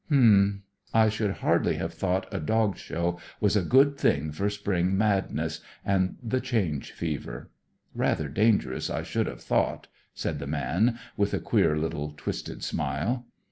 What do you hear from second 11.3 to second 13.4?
a queer little twisted smile.